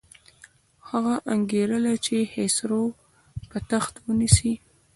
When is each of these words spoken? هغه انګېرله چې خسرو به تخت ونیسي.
هغه 0.89 1.13
انګېرله 1.33 1.93
چې 2.05 2.17
خسرو 2.31 2.83
به 3.49 3.57
تخت 3.71 3.93
ونیسي. 4.03 4.53